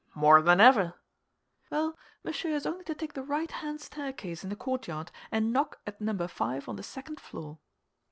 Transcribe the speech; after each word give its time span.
"More 0.15 0.41
than 0.41 0.59
ever." 0.59 0.95
"Well, 1.69 1.95
monsieur 2.23 2.53
has 2.53 2.65
only 2.65 2.83
to 2.85 2.95
take 2.95 3.13
the 3.13 3.21
right 3.21 3.51
hand 3.51 3.79
staircase 3.81 4.43
in 4.43 4.49
the 4.49 4.55
courtyard, 4.55 5.11
and 5.31 5.53
knock 5.53 5.79
at 5.85 6.01
Number 6.01 6.27
Five 6.27 6.67
on 6.67 6.75
the 6.77 6.81
second 6.81 7.19
floor." 7.19 7.59